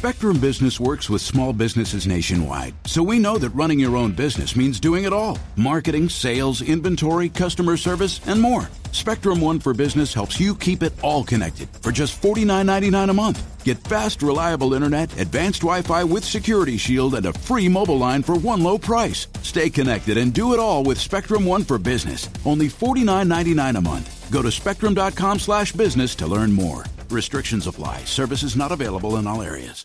[0.00, 4.56] Spectrum Business works with small businesses nationwide, so we know that running your own business
[4.56, 8.70] means doing it all marketing, sales, inventory, customer service, and more.
[8.92, 13.62] Spectrum One for Business helps you keep it all connected for just $49.99 a month.
[13.62, 18.22] Get fast, reliable internet, advanced Wi Fi with Security Shield, and a free mobile line
[18.22, 19.26] for one low price.
[19.42, 22.30] Stay connected and do it all with Spectrum One for Business.
[22.46, 24.30] Only $49.99 a month.
[24.30, 26.86] Go to spectrum.com slash business to learn more.
[27.10, 27.98] Restrictions apply.
[28.04, 29.84] Services not available in all areas.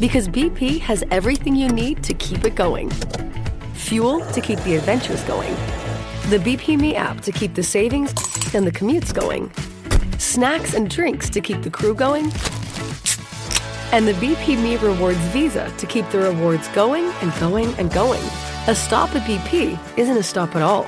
[0.00, 2.90] Because BP has everything you need to keep it going
[3.84, 5.54] fuel to keep the adventures going,
[6.30, 8.10] the BP Me app to keep the savings
[8.54, 9.52] and the commutes going,
[10.18, 12.24] snacks and drinks to keep the crew going,
[13.92, 18.22] and the BP Me Rewards Visa to keep the rewards going and going and going.
[18.66, 20.84] A stop at BP isn't a stop at all.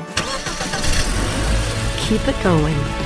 [2.09, 3.06] Keep it going.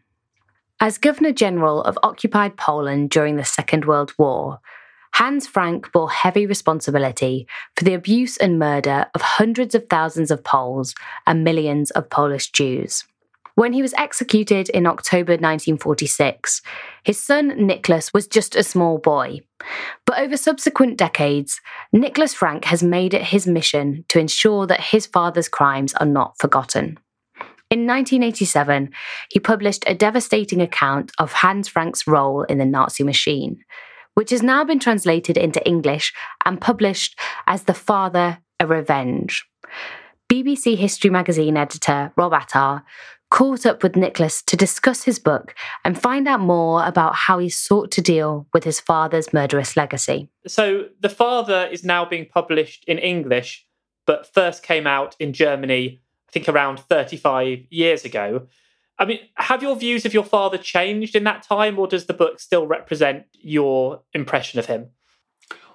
[0.83, 4.59] As Governor General of occupied Poland during the Second World War,
[5.13, 7.47] Hans Frank bore heavy responsibility
[7.77, 10.95] for the abuse and murder of hundreds of thousands of Poles
[11.27, 13.03] and millions of Polish Jews.
[13.53, 16.63] When he was executed in October 1946,
[17.03, 19.41] his son Nicholas was just a small boy.
[20.07, 21.61] But over subsequent decades,
[21.93, 26.39] Nicholas Frank has made it his mission to ensure that his father's crimes are not
[26.39, 26.97] forgotten.
[27.71, 28.89] In 1987,
[29.29, 33.63] he published a devastating account of Hans Frank's role in the Nazi machine,
[34.13, 37.17] which has now been translated into English and published
[37.47, 39.45] as The Father, A Revenge.
[40.29, 42.83] BBC History magazine editor Rob Attar
[43.29, 45.55] caught up with Nicholas to discuss his book
[45.85, 50.27] and find out more about how he sought to deal with his father's murderous legacy.
[50.45, 53.65] So, The Father is now being published in English,
[54.05, 58.47] but first came out in Germany I think around 35 years ago.
[58.97, 62.13] I mean, have your views of your father changed in that time, or does the
[62.13, 64.91] book still represent your impression of him?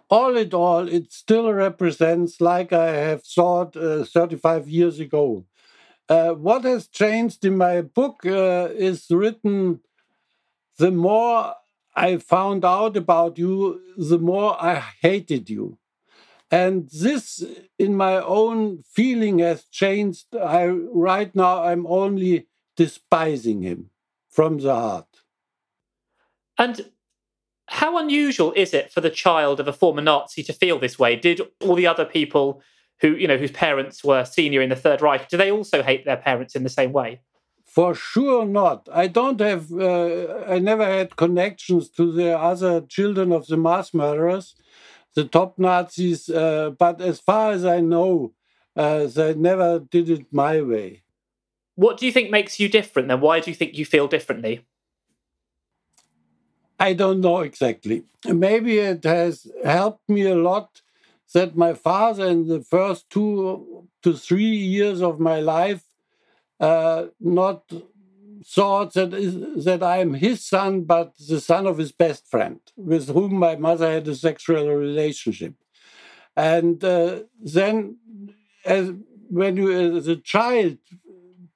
[0.08, 5.44] All in all, it still represents like I have thought uh, 35 years ago.
[6.08, 9.80] Uh, what has changed in my book uh, is written
[10.78, 11.54] the more
[11.94, 15.78] I found out about you, the more I hated you.
[16.50, 17.44] And this,
[17.78, 20.26] in my own feeling, has changed.
[20.34, 22.46] I right now I'm only
[22.76, 23.90] despising him
[24.30, 25.08] from the heart.
[26.58, 26.90] And
[27.68, 31.16] how unusual is it for the child of a former Nazi to feel this way?
[31.16, 32.62] Did all the other people
[33.00, 36.04] who, you know, whose parents were senior in the Third Reich, do they also hate
[36.04, 37.20] their parents in the same way?
[37.66, 38.88] For sure not.
[38.92, 43.92] I don't have, uh, I never had connections to the other children of the mass
[43.92, 44.54] murderers
[45.16, 48.34] the top Nazis, uh, but as far as I know,
[48.76, 51.02] uh, they never did it my way.
[51.74, 53.20] What do you think makes you different then?
[53.20, 54.66] Why do you think you feel differently?
[56.78, 58.04] I don't know exactly.
[58.26, 60.82] Maybe it has helped me a lot
[61.32, 65.84] that my father, in the first two to three years of my life,
[66.60, 67.72] uh, not
[68.48, 69.10] thought that,
[69.64, 73.56] that I am his son, but the son of his best friend, with whom my
[73.56, 75.54] mother had a sexual relationship.
[76.36, 77.96] And uh, then,
[78.64, 78.92] as
[79.28, 80.78] when you, as a child,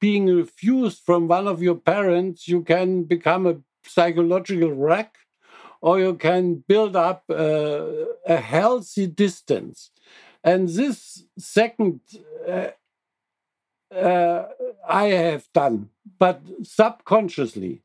[0.01, 5.15] being refused from one of your parents, you can become a psychological wreck,
[5.81, 7.87] or you can build up uh,
[8.27, 9.91] a healthy distance.
[10.43, 12.01] And this second,
[12.49, 12.69] uh,
[13.95, 14.45] uh,
[14.89, 17.83] I have done, but subconsciously.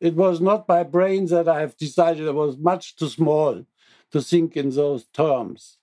[0.00, 3.64] It was not my brain that I have decided I was much too small
[4.10, 5.78] to think in those terms.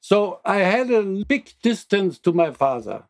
[0.00, 3.04] So I had a big distance to my father.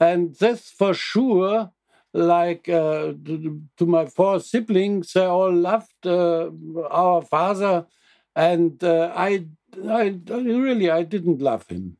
[0.00, 1.72] And this for sure,
[2.12, 6.50] like uh, to, to, my four siblings, they all loved uh,
[6.90, 7.86] our father.
[8.34, 9.46] And uh, I,
[9.86, 11.96] I really, I didn't love him.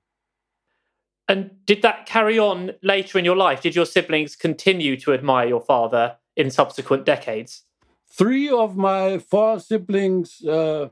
[1.29, 3.61] And did that carry on later in your life?
[3.61, 7.65] Did your siblings continue to admire your father in subsequent decades?
[8.11, 10.89] Three of my four siblings uh,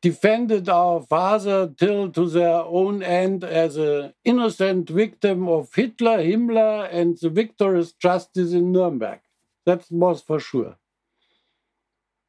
[0.00, 6.88] defended our father till to their own end as an innocent victim of Hitler, Himmler,
[6.90, 9.20] and the victorious justice in Nuremberg.
[9.66, 10.76] That was for sure.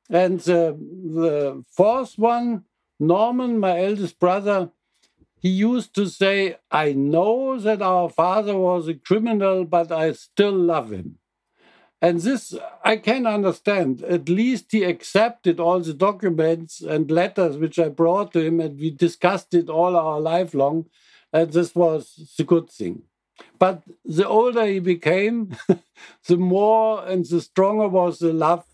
[0.09, 2.65] And the, the fourth one,
[2.99, 4.69] Norman, my eldest brother,
[5.44, 10.54] he used to say, I know that our father was a criminal, but I still
[10.54, 11.18] love him.
[12.01, 14.04] And this I can understand.
[14.04, 18.80] At least he accepted all the documents and letters which I brought to him, and
[18.80, 20.86] we discussed it all our life long.
[21.34, 23.04] And this was the good thing.
[23.60, 25.57] But the older he became,
[26.28, 28.66] the more and the stronger was the love,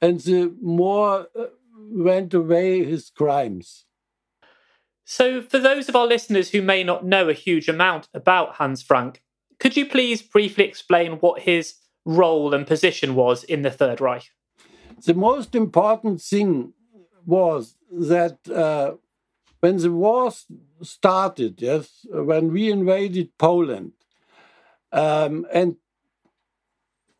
[0.00, 3.86] and the more uh, went away his crimes.
[5.04, 8.82] So, for those of our listeners who may not know a huge amount about Hans
[8.82, 9.22] Frank,
[9.58, 14.30] could you please briefly explain what his role and position was in the Third Reich?
[15.04, 16.72] The most important thing
[17.26, 18.94] was that uh,
[19.60, 20.32] when the war
[20.82, 23.92] started, yes, when we invaded Poland,
[24.92, 25.76] um, and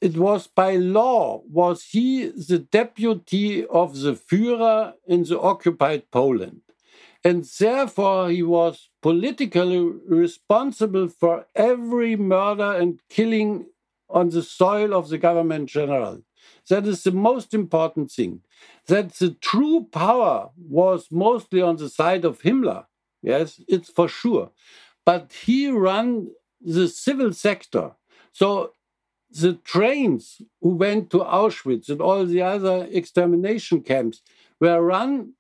[0.01, 6.63] it was by law, was he the deputy of the Führer in the occupied Poland.
[7.25, 9.79] And therefore, he was politically
[10.09, 13.67] responsible for every murder and killing
[14.11, 16.23] on the soil of the government general.
[16.69, 18.41] That is the most important thing.
[18.87, 22.87] That the true power was mostly on the side of Himmler.
[23.23, 24.51] Yes, it's for sure.
[25.07, 26.29] But he ran
[26.61, 27.93] the civil sector.
[28.33, 28.73] So
[29.31, 34.23] the trains who went to Auschwitz and all the other extermination camps
[34.61, 35.35] were run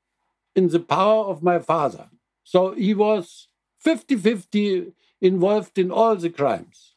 [0.54, 2.08] in the power of my father.
[2.44, 3.48] So he was
[3.80, 6.94] 50 50 involved in all the crimes.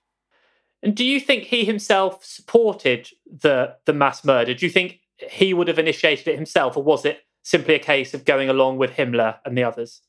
[0.82, 4.54] And do you think he himself supported the the mass murder?
[4.54, 8.14] Do you think he would have initiated it himself, or was it simply a case
[8.14, 10.02] of going along with Himmler and the others?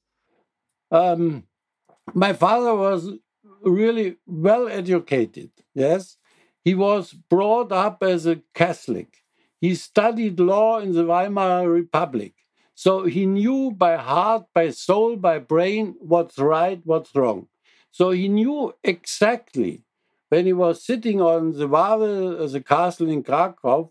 [0.90, 1.44] Um,
[2.14, 3.10] my father was
[3.62, 5.50] really well educated.
[5.75, 6.16] Yes,
[6.62, 9.22] he was brought up as a Catholic.
[9.60, 12.34] He studied law in the Weimar Republic.
[12.76, 17.49] So he knew by heart, by soul, by brain what's right, what's wrong.
[17.90, 19.84] So he knew exactly
[20.31, 23.90] when he was sitting on the Wawel, the castle in Krakow,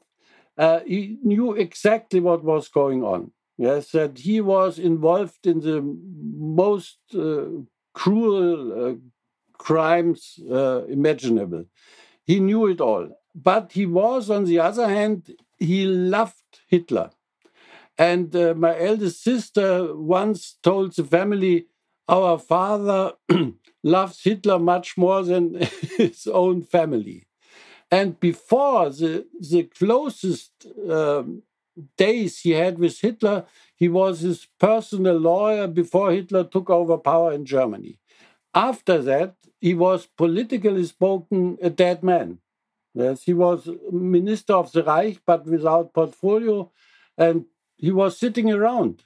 [0.58, 3.32] uh, he knew exactly what was going on.
[3.58, 5.82] Yes, that he was involved in the
[6.38, 7.46] most uh,
[7.94, 8.96] cruel uh,
[9.58, 11.66] crimes uh, imaginable.
[12.26, 13.10] He knew it all.
[13.36, 17.12] But he was, on the other hand, he loved Hitler.
[17.98, 21.68] And uh, my eldest sister once told the family,
[22.08, 23.14] Our father
[23.84, 25.56] loves Hitler much more than
[25.98, 27.26] his own family.
[27.92, 30.52] And before the, the closest
[30.90, 31.44] um,
[31.98, 37.34] days he had with Hitler, he was his personal lawyer before Hitler took over power
[37.34, 38.00] in Germany.
[38.54, 42.40] After that, he was politically spoken a dead man.
[42.94, 46.72] Yes, he was minister of the Reich, but without portfolio,
[47.18, 47.46] and
[47.78, 49.04] he was sitting around.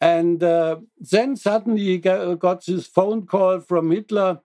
[0.00, 4.40] And uh, then suddenly he got this phone call from Hitler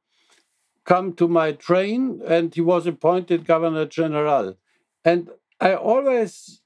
[0.85, 4.57] come to my train, and he was appointed governor general.
[5.05, 6.61] And I always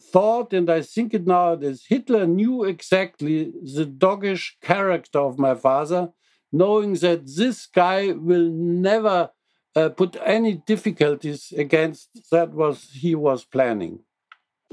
[0.00, 5.54] thought, and I think it now, that Hitler knew exactly the doggish character of my
[5.54, 6.12] father,
[6.52, 9.30] knowing that this guy will never
[9.76, 14.00] uh, put any difficulties against that was he was planning.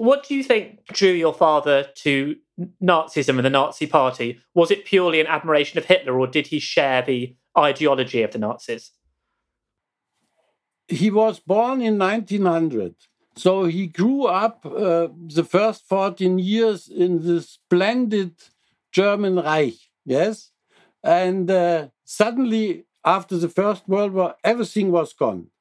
[0.01, 2.35] What do you think drew your father to
[2.81, 4.39] Nazism and the Nazi Party?
[4.55, 8.39] Was it purely an admiration of Hitler, or did he share the ideology of the
[8.39, 8.93] Nazis?
[10.87, 12.95] He was born in 1900.
[13.35, 18.33] So he grew up uh, the first 14 years in the splendid
[18.91, 19.77] German Reich.
[20.03, 20.49] Yes.
[21.03, 25.51] And uh, suddenly, after the First World War, everything was gone.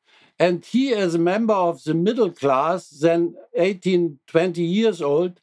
[0.40, 5.38] And he, as a member of the middle class, then 18, 20 years old,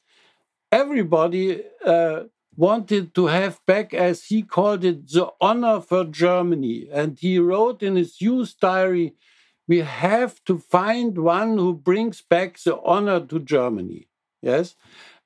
[0.72, 2.24] everybody uh,
[2.56, 6.90] wanted to have back, as he called it, the honor for Germany.
[6.92, 9.14] And he wrote in his youth diary,
[9.68, 14.08] we have to find one who brings back the honor to Germany.
[14.42, 14.76] Yes.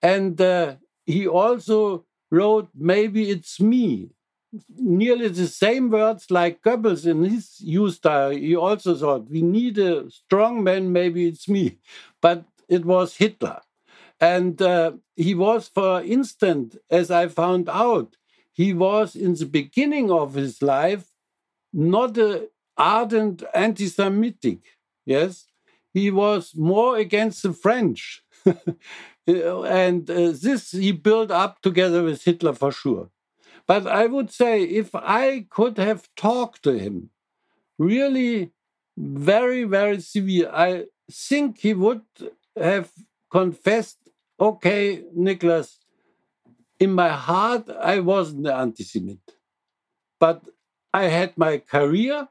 [0.02, 0.76] And uh,
[1.06, 4.10] he also wrote, maybe it's me.
[4.78, 8.40] Nearly the same words like Goebbels in his youth diary.
[8.42, 11.80] He also thought, we need a strong man, maybe it's me.
[12.22, 13.62] But it was Hitler.
[14.20, 18.18] And uh, he was, for instance, as I found out,
[18.52, 21.08] he was in the beginning of his life
[21.74, 24.60] not an ardent anti-Semitic.
[25.06, 25.48] Yes,
[25.94, 28.24] he was more against the French,
[29.28, 33.10] and uh, this he built up together with Hitler for sure.
[33.72, 37.10] But I would say if I could have talked to him,
[37.80, 38.52] really
[38.98, 42.02] very very severe, I think he would
[42.58, 42.92] have
[43.32, 44.00] confessed
[44.38, 45.80] okay, Nicholas,
[46.82, 49.32] in my heart, I wasn't an anti Semite.
[50.20, 50.44] But
[50.94, 52.28] I had my career,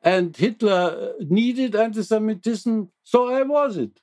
[0.00, 4.00] and Hitler needed anti Semitism, so I was it.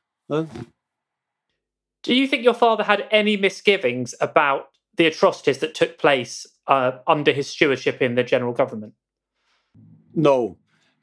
[2.04, 6.92] Do you think your father had any misgivings about the atrocities that took place uh,
[7.08, 8.94] under his stewardship in the general government?
[10.13, 10.58] No.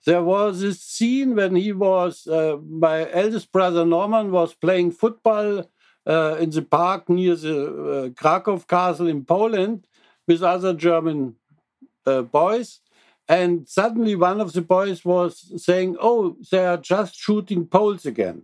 [0.04, 5.70] There was a scene when he was, uh, my eldest brother Norman was playing football
[6.06, 9.86] uh, in the park near the uh, Krakow castle in Poland
[10.26, 11.36] with other German
[12.06, 12.80] uh, boys.
[13.28, 18.42] And suddenly one of the boys was saying, Oh, they are just shooting Poles again.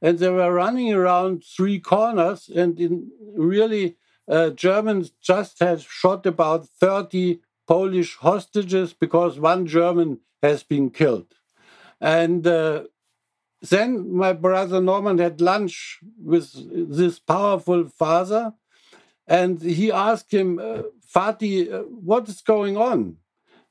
[0.00, 3.96] And they were running around three corners, and in really,
[4.28, 11.34] uh, Germans just had shot about 30 Polish hostages because one German has been killed.
[12.00, 12.84] And uh,
[13.62, 16.52] then my brother Norman had lunch with
[16.90, 18.54] this powerful father,
[19.26, 23.18] and he asked him, uh, Vati, uh, what is going on?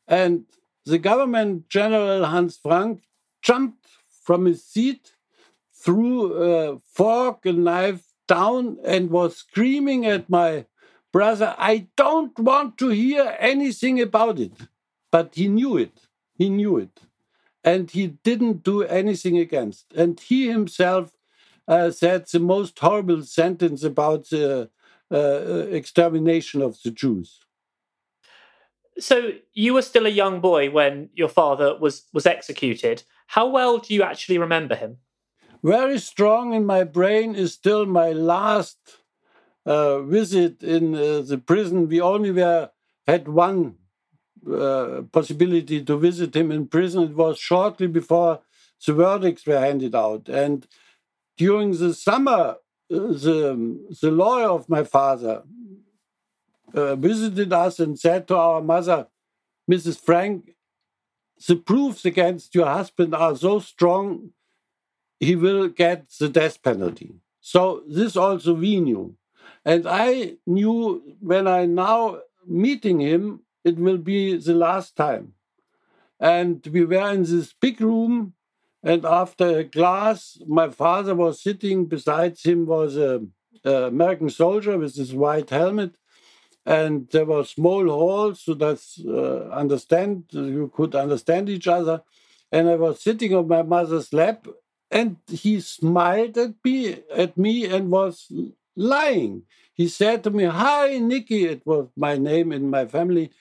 [0.07, 0.45] And
[0.85, 3.03] the government general Hans Frank
[3.41, 3.85] jumped
[4.23, 5.13] from his seat,
[5.73, 10.65] threw a fork and knife down, and was screaming at my
[11.11, 14.53] brother, I don't want to hear anything about it.
[15.15, 15.95] But he knew it.
[16.37, 16.95] He knew it
[17.63, 19.93] and he didn't do anything against.
[19.93, 21.11] And he himself
[21.67, 24.69] uh, said the most horrible sentence about the
[25.11, 27.39] uh, uh, extermination of the Jews.
[28.99, 33.03] So you were still a young boy when your father was was executed.
[33.27, 34.97] How well do you actually remember him?
[35.63, 38.77] Very strong in my brain is still my last
[39.65, 41.87] uh, visit in uh, the prison.
[41.87, 42.71] We only were
[43.07, 43.75] had one
[44.51, 47.03] uh, possibility to visit him in prison.
[47.03, 48.39] It was shortly before
[48.85, 50.27] the verdicts were handed out.
[50.29, 50.65] And
[51.37, 52.55] during the summer, uh,
[52.89, 55.43] the, the lawyer of my father
[56.73, 59.07] uh, visited us and said to our mother,
[59.69, 59.99] Mrs.
[59.99, 60.55] Frank,
[61.47, 64.31] the proofs against your husband are so strong,
[65.21, 67.13] he will get the death penalty.
[67.39, 69.15] So, this also we knew.
[69.63, 75.33] And I knew when I now meeting him, it will be the last time.
[76.19, 78.33] And we were in this big room,
[78.83, 81.85] and after a glass, my father was sitting.
[81.85, 83.21] Besides him was a,
[83.63, 85.95] a American soldier with his white helmet,
[86.65, 92.01] and there were small halls so that uh, understand you could understand each other.
[92.51, 94.47] And I was sitting on my mother's lap,
[94.91, 98.31] and he smiled at me, at me, and was
[98.75, 99.43] lying.
[99.73, 103.31] He said to me, "Hi, Nicky." It was my name in my family.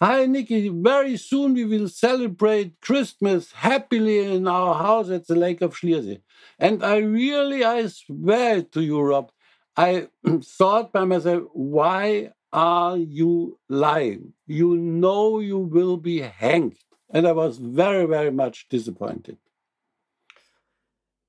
[0.00, 0.68] Hi, Nikki.
[0.70, 6.22] Very soon we will celebrate Christmas happily in our house at the Lake of Schliersee.
[6.58, 9.30] And I really, I swear to you, Rob,
[9.76, 10.08] I
[10.42, 14.32] thought by myself, why are you lying?
[14.46, 16.78] You know you will be hanged.
[17.12, 19.36] And I was very, very much disappointed.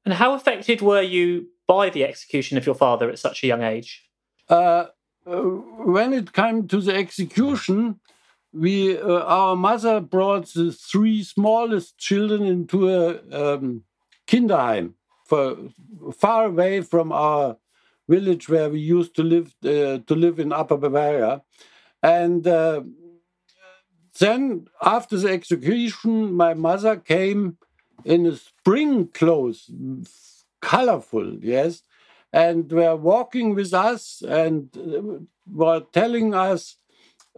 [0.05, 3.63] And how affected were you by the execution of your father at such a young
[3.63, 4.03] age?
[4.49, 4.85] Uh,
[5.25, 5.41] uh,
[5.95, 7.99] when it came to the execution,
[8.53, 13.83] we uh, our mother brought the three smallest children into a um,
[14.27, 14.93] kinderheim
[15.25, 15.55] for
[16.17, 17.57] far away from our
[18.09, 21.43] village where we used to live uh, to live in Upper Bavaria,
[22.03, 22.81] and uh,
[24.19, 27.57] then after the execution, my mother came
[28.05, 29.69] in a spring clothes,
[30.61, 31.83] colorful, yes,
[32.33, 35.19] and were walking with us and uh,
[35.51, 36.77] were telling us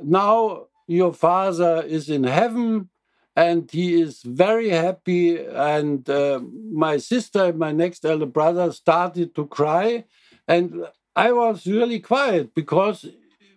[0.02, 2.90] now your father is in heaven
[3.36, 5.38] and he is very happy.
[5.44, 6.42] And uh,
[6.72, 10.06] my sister and my next elder brother started to cry.
[10.48, 13.08] And I was really quiet because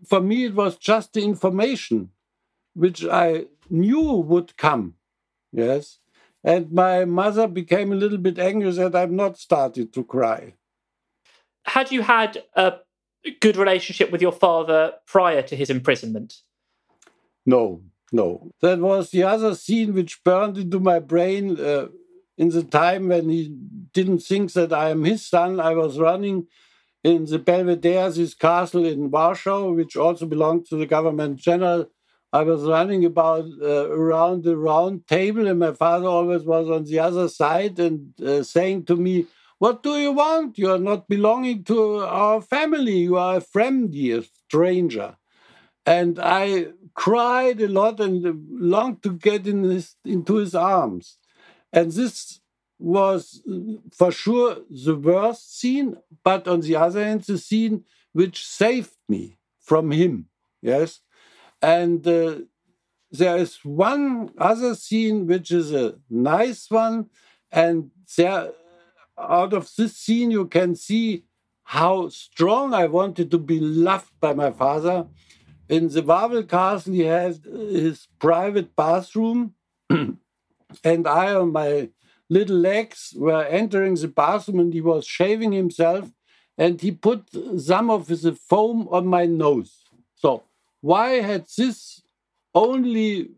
[0.06, 2.10] for me it was just the information
[2.74, 4.94] which I knew would come.
[5.52, 5.98] Yes.
[6.46, 10.54] And my mother became a little bit angry that I'm not started to cry.
[11.64, 12.74] Had you had a
[13.40, 16.34] good relationship with your father prior to his imprisonment?
[17.44, 18.52] No, no.
[18.60, 21.88] That was the other scene which burned into my brain uh,
[22.38, 23.52] in the time when he
[23.92, 25.58] didn't think that I am his son.
[25.58, 26.46] I was running
[27.02, 31.90] in the Belvedere, this castle in Warsaw, which also belonged to the government general.
[32.36, 36.84] I was running about uh, around the round table, and my father always was on
[36.84, 39.26] the other side and uh, saying to me,
[39.58, 40.58] What do you want?
[40.58, 42.98] You are not belonging to our family.
[43.08, 45.16] You are a friendly, a stranger.
[45.86, 48.14] And I cried a lot and
[48.50, 51.16] longed to get in his, into his arms.
[51.72, 52.40] And this
[52.78, 53.42] was
[53.92, 59.38] for sure the worst scene, but on the other hand, the scene which saved me
[59.58, 60.26] from him.
[60.60, 61.00] Yes.
[61.62, 62.40] And uh,
[63.10, 67.06] there is one other scene which is a nice one.
[67.50, 68.50] And there,
[69.18, 71.24] out of this scene, you can see
[71.64, 75.06] how strong I wanted to be loved by my father
[75.68, 79.54] in the Wawel Castle, he had his private bathroom,
[79.90, 81.90] and I, on my
[82.28, 86.12] little legs, were entering the bathroom, and he was shaving himself,
[86.56, 89.84] and he put some of the foam on my nose.
[90.14, 90.44] So,
[90.86, 92.00] why had this
[92.54, 93.30] only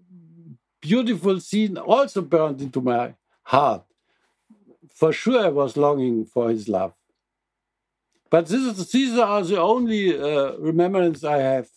[0.83, 3.85] beautiful scene also burned into my heart?
[4.95, 6.93] For sure, I was longing for his love.
[8.31, 11.69] But this is, these are the only uh, remembrance I have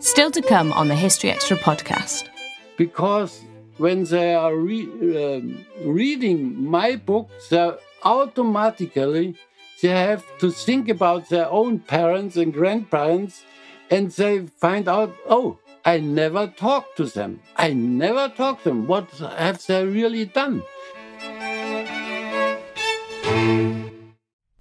[0.00, 2.28] Still to come on the History Extra podcast.
[2.76, 3.40] Because
[3.78, 5.40] when they are re uh,
[5.86, 6.40] reading
[6.76, 9.36] my book, they automatically
[9.80, 13.44] they have to think about their own parents and grandparents,
[13.90, 17.40] and they find out, oh, I never talked to them.
[17.56, 18.86] I never talked to them.
[18.86, 20.62] What have they really done?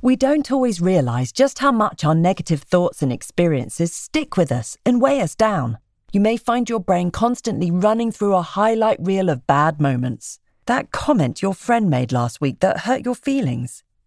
[0.01, 4.77] We don't always realise just how much our negative thoughts and experiences stick with us
[4.85, 5.77] and weigh us down.
[6.13, 10.39] You may find your brain constantly running through a highlight reel of bad moments.
[10.67, 13.83] That comment your friend made last week that hurt your feelings,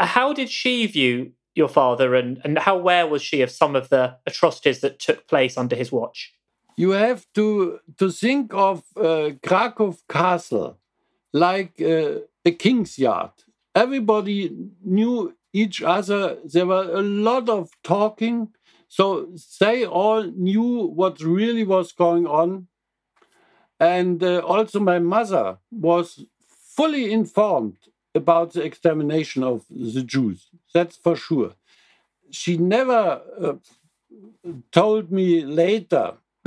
[0.00, 3.88] How did she view your father and, and how aware was she of some of
[3.88, 6.32] the atrocities that took place under his watch?
[6.76, 10.78] You have to, to think of uh, Krakow Castle
[11.32, 13.32] like uh, a king's yard.
[13.74, 14.50] everybody
[14.82, 16.38] knew each other.
[16.44, 18.48] There were a lot of talking.
[18.88, 22.66] So they all knew what really was going on.
[23.78, 26.24] And uh, also, my mother was
[26.76, 27.78] fully informed
[28.14, 30.48] about the extermination of the Jews.
[30.74, 31.52] That's for sure.
[32.30, 33.54] She never uh,
[34.72, 36.14] told me later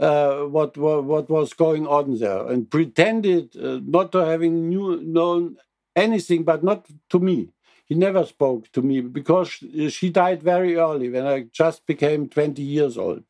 [0.00, 5.00] uh, what, what, what was going on there and pretended uh, not to having knew,
[5.02, 5.56] known
[5.94, 7.50] anything, but not to me.
[7.86, 12.62] He never spoke to me because she died very early when I just became 20
[12.62, 13.24] years old.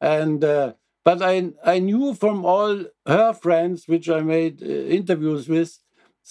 [0.00, 5.48] And uh, but I I knew from all her friends, which I made uh, interviews
[5.48, 5.78] with,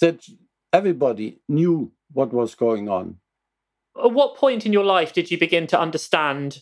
[0.02, 0.26] that
[0.72, 3.18] everybody knew what was going on.
[4.02, 6.62] At what point in your life did you begin to understand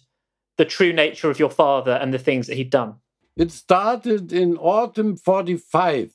[0.58, 2.96] the true nature of your father and the things that he'd done?
[3.38, 6.14] It started in autumn 45.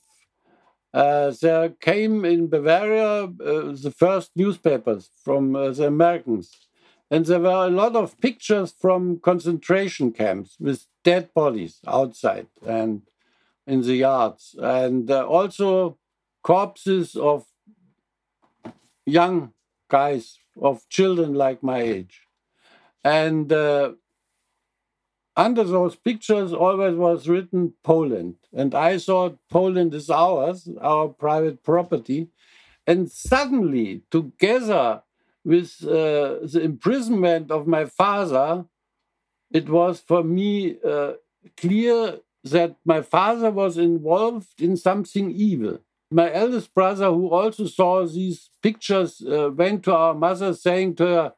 [0.93, 3.29] Uh, there came in Bavaria uh,
[3.83, 6.51] the first newspapers from uh, the Americans.
[7.09, 13.01] And there were a lot of pictures from concentration camps with dead bodies outside and
[13.65, 14.55] in the yards.
[14.59, 15.97] And uh, also
[16.47, 17.45] corpses of
[19.05, 19.51] young
[19.89, 22.21] guys, of children like my age.
[23.03, 23.91] And uh,
[25.35, 28.35] under those pictures always was written Poland.
[28.53, 32.29] And I thought Poland is ours, our private property.
[32.85, 35.03] And suddenly, together
[35.43, 38.65] with uh, the imprisonment of my father,
[39.51, 41.13] it was for me uh,
[41.57, 45.79] clear that my father was involved in something evil.
[46.09, 51.05] My eldest brother, who also saw these pictures, uh, went to our mother saying to
[51.05, 51.33] her,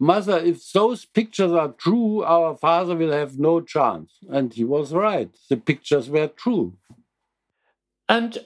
[0.00, 4.18] Mother, if those pictures are true, our father will have no chance.
[4.28, 5.30] And he was right.
[5.48, 6.76] The pictures were true.
[8.08, 8.38] And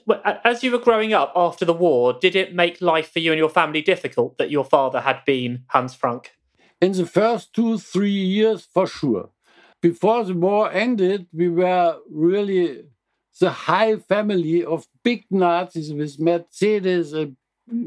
[0.43, 3.39] as you were growing up after the war, did it make life for you and
[3.39, 6.33] your family difficult that your father had been Hans Frank?
[6.79, 9.31] In the first two, three years, for sure.
[9.81, 12.83] Before the war ended, we were really
[13.39, 17.31] the high family of big Nazis with Mercedes, a,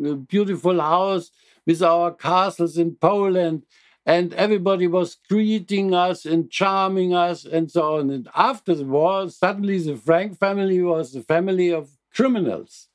[0.05, 1.31] a beautiful house,
[1.67, 3.65] with our castles in Poland,
[4.07, 8.11] and everybody was greeting us and charming us and so on.
[8.11, 12.89] And after the war, suddenly the Frank family was the family of criminals.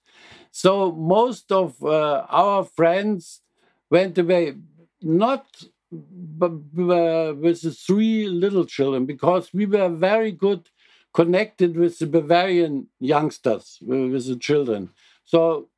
[0.52, 3.42] So most of uh, our friends
[3.90, 4.56] went away,
[5.02, 5.46] not
[5.92, 10.70] with the three little children, because we were very good
[11.16, 14.90] connected with the Bavarian youngsters, with the children.
[15.24, 15.70] So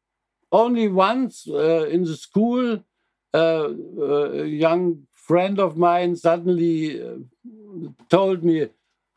[0.52, 2.84] only once uh, in the school,
[3.34, 7.18] uh, uh, a young friend of mine suddenly uh,
[8.10, 8.70] told me,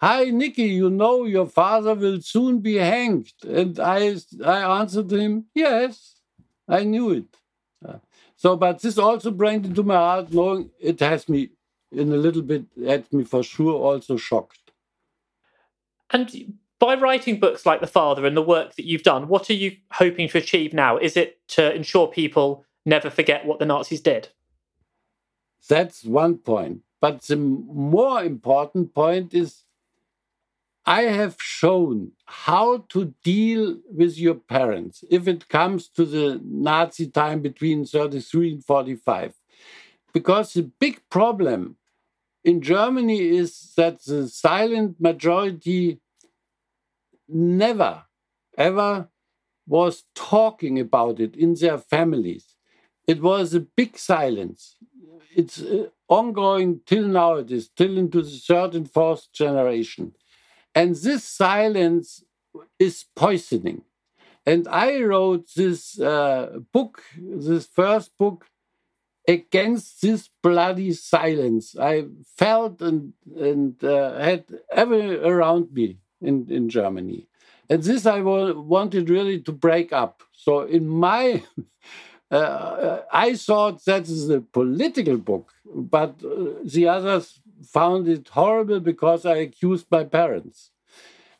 [0.02, 3.32] Hi, Nicky, you know your father will soon be hanged.
[3.46, 6.16] And I, I answered him, Yes,
[6.68, 7.30] I knew it.
[7.86, 7.98] Uh,
[8.36, 11.50] so, but this also brought into my heart, knowing it has me
[11.92, 14.59] in a little bit, had me for sure also shocked.
[16.12, 19.54] And by writing books like The Father and the work that you've done, what are
[19.54, 20.96] you hoping to achieve now?
[20.96, 24.28] Is it to ensure people never forget what the Nazis did?
[25.68, 26.80] That's one point.
[27.00, 29.64] But the more important point is
[30.86, 37.08] I have shown how to deal with your parents if it comes to the Nazi
[37.08, 39.34] time between 33 and 45.
[40.12, 41.76] Because the big problem
[42.44, 46.00] in Germany is that the silent majority
[47.28, 48.04] never,
[48.56, 49.08] ever
[49.66, 52.56] was talking about it in their families.
[53.06, 54.76] It was a big silence.
[55.34, 60.12] It's uh, ongoing till now, it is, till into the third and fourth generation.
[60.74, 62.24] And this silence
[62.78, 63.82] is poisoning.
[64.46, 68.46] And I wrote this uh, book, this first book,
[69.30, 71.76] against this bloody silence.
[71.78, 77.28] I felt and, and uh, had every around me in, in Germany.
[77.68, 80.22] And this I wanted really to break up.
[80.32, 81.42] So in my,
[82.30, 88.80] uh, I thought that is a political book, but uh, the others found it horrible
[88.80, 90.70] because I accused my parents.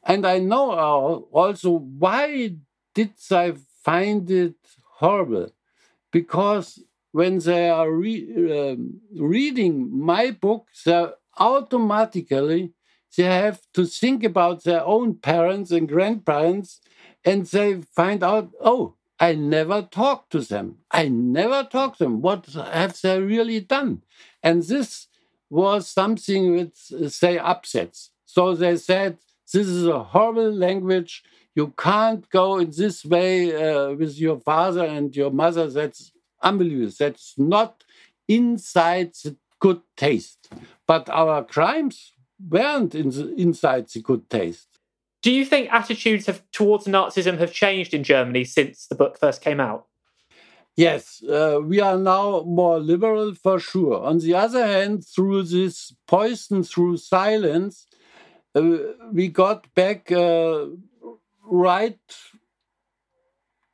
[0.04, 2.54] And I know also why
[2.94, 4.54] did I find it
[4.98, 5.52] horrible?
[6.12, 6.80] Because
[7.12, 12.72] when they are re um, reading my book, they automatically
[13.16, 16.80] they have to think about their own parents and grandparents,
[17.24, 20.78] and they find out, oh, I never talked to them.
[20.90, 22.22] I never talked to them.
[22.22, 24.02] What have they really done?
[24.42, 25.08] And this
[25.50, 26.76] was something which,
[27.12, 28.10] say, upsets.
[28.24, 29.18] So they said,
[29.52, 31.22] this is a horrible language.
[31.54, 35.68] You can't go in this way uh, with your father and your mother.
[35.68, 36.92] That's unbelievable.
[36.98, 37.84] That's not
[38.28, 40.48] inside the good taste.
[40.86, 42.12] But our crimes
[42.48, 44.68] weren't in the, inside the good taste.
[45.22, 49.42] Do you think attitudes have, towards Nazism have changed in Germany since the book first
[49.42, 49.86] came out?
[50.76, 54.02] Yes, uh, we are now more liberal for sure.
[54.02, 57.86] On the other hand, through this poison through silence,
[58.54, 58.78] uh,
[59.12, 60.66] we got back uh,
[61.44, 62.00] right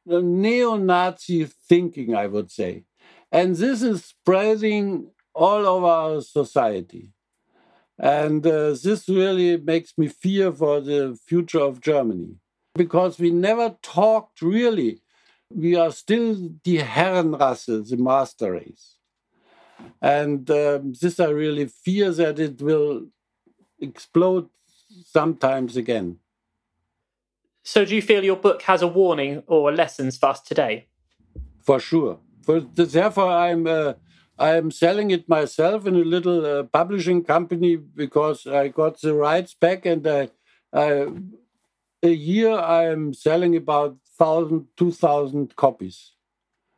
[0.06, 2.84] neo Nazi thinking, I would say.
[3.30, 7.10] And this is spreading all over our society.
[7.98, 12.36] And uh, this really makes me fear for the future of Germany
[12.74, 15.00] because we never talked really.
[15.50, 18.96] We are still the Herrenrasse, the master race.
[20.02, 23.06] And um, this I really fear that it will
[23.80, 24.48] explode
[25.04, 26.18] sometimes again.
[27.66, 30.86] So, do you feel your book has a warning or lessons for us today?
[31.64, 32.20] For sure.
[32.44, 33.94] For, therefore, I'm uh,
[34.38, 39.54] I'm selling it myself in a little uh, publishing company because I got the rights
[39.54, 40.30] back, and I,
[40.72, 41.08] I,
[42.04, 46.12] a year I'm selling about thousand, two thousand copies,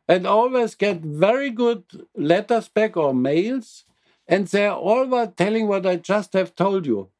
[0.07, 1.83] and always get very good
[2.15, 3.85] letters back or mails,
[4.27, 7.11] and they're always telling what I just have told you.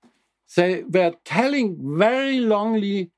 [0.56, 3.12] They were telling very longly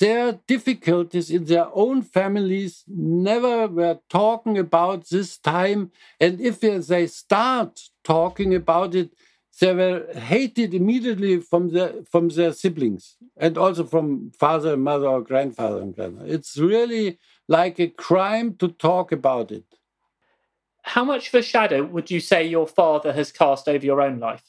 [0.00, 5.92] their difficulties in their own families never were talking about this time.
[6.20, 9.12] And if they start talking about it,
[9.60, 15.06] they were hated immediately from their from their siblings and also from father and mother
[15.06, 16.30] or grandfather and grandmother.
[16.30, 17.18] It's really
[17.48, 19.64] like a crime to talk about it.
[20.82, 24.18] How much of a shadow would you say your father has cast over your own
[24.18, 24.44] life?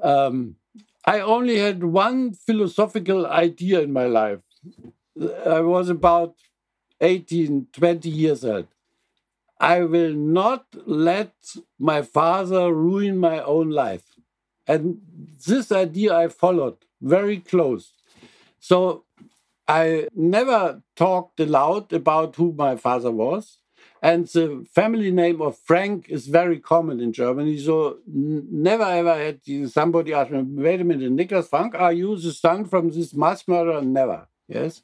[0.00, 0.56] Um,
[1.04, 4.40] I only had one philosophical idea in my life.
[5.46, 6.34] I was about
[7.00, 8.68] 18, 20 years old.
[9.60, 11.34] I will not let
[11.78, 14.04] my father ruin my own life.
[14.66, 15.00] And
[15.46, 17.92] this idea I followed very close.
[18.60, 19.04] So
[19.68, 23.58] I never talked aloud about who my father was.
[24.02, 27.58] And the family name of Frank is very common in Germany.
[27.58, 29.40] So never ever had
[29.70, 33.46] somebody ask me, wait a minute, Niklas Frank, are you the son from this mass
[33.46, 33.82] murderer?
[33.82, 34.26] Never.
[34.48, 34.82] Yes.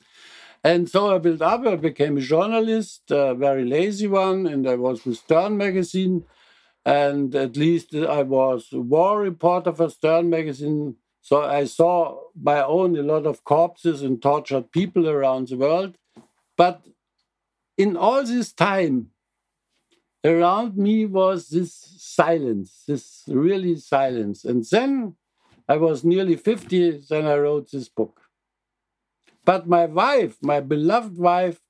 [0.62, 4.74] And so I built up, I became a journalist, a very lazy one, and I
[4.74, 6.24] was with Stern magazine.
[6.84, 10.96] And at least I was a war reporter for Stern magazine.
[11.20, 15.96] So I saw my own a lot of corpses and tortured people around the world.
[16.56, 16.82] But
[17.76, 19.10] in all this time,
[20.24, 24.44] around me was this silence, this really silence.
[24.44, 25.14] And then
[25.68, 28.22] I was nearly 50, then I wrote this book.
[29.44, 31.60] But my wife, my beloved wife,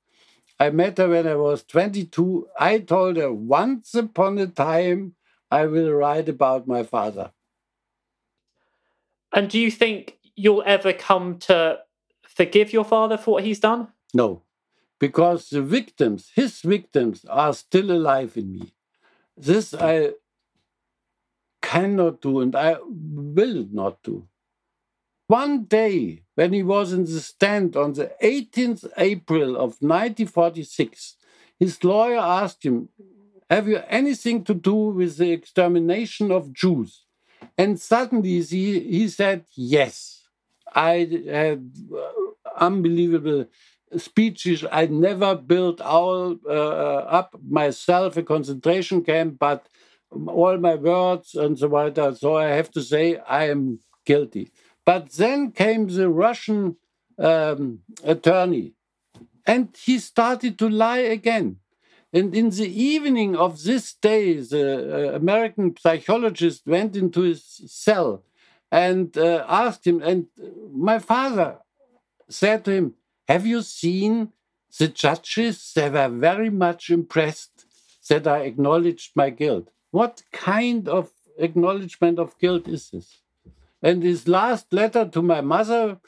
[0.59, 2.49] I met her when I was 22.
[2.59, 5.15] I told her once upon a time
[5.51, 7.33] I will write about my father.
[9.33, 11.81] And do you think you'll ever come to
[12.23, 13.89] forgive your father for what he's done?
[14.15, 14.46] No
[14.99, 18.73] because the victims, his victims, are still alive in me.
[19.37, 20.13] This I
[21.63, 24.27] cannot do and I will not do.
[25.27, 31.17] One day, when he was in the stand on the 18th April of 1946,
[31.59, 32.89] his lawyer asked him,
[33.51, 37.05] Have you anything to do with the extermination of Jews?
[37.59, 40.23] And suddenly he, he said, Yes.
[40.73, 43.47] I had uh, unbelievable
[43.97, 44.65] speeches.
[44.71, 49.69] I never built all uh, up myself a concentration camp, but
[50.11, 52.17] all my words and so on.
[52.17, 54.51] So I have to say I am guilty.
[54.85, 56.77] But then came the Russian
[57.19, 58.75] um, attorney,
[59.47, 61.57] and he started to lie again.
[62.13, 68.23] And in the evening of this day, the uh, American psychologist went into his cell
[68.71, 70.27] and uh, asked him, and
[70.73, 71.59] my father
[72.29, 72.95] said to him,
[73.29, 74.33] have you seen
[74.79, 75.73] the judges?
[75.75, 77.67] They were very much impressed
[78.09, 79.69] that I acknowledged my guilt.
[79.91, 83.19] What kind of acknowledgement of guilt is this?
[83.83, 85.99] And his last letter to my mother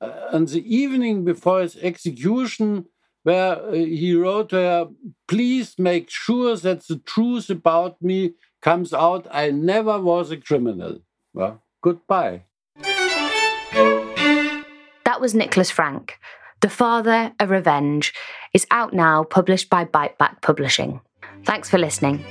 [0.00, 2.86] uh, on the evening before his execution,
[3.22, 4.88] where uh, he wrote to her,
[5.26, 9.26] Please make sure that the truth about me comes out.
[9.30, 11.00] I never was a criminal.
[11.32, 12.42] Well, goodbye.
[15.04, 16.18] That was Nicholas Frank,
[16.60, 18.14] the Father of Revenge
[18.54, 21.00] is out now, published by Biteback Publishing.
[21.44, 22.24] Thanks for listening.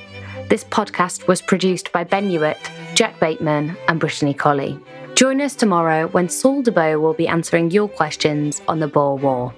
[0.49, 2.57] This podcast was produced by Ben Hewitt,
[2.95, 4.79] Jack Bateman, and Brittany Colley.
[5.13, 9.53] Join us tomorrow when Saul Dubow will be answering your questions on the Boer War.